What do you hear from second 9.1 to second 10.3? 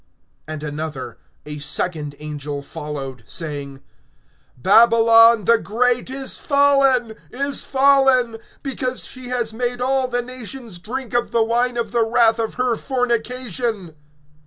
has made all the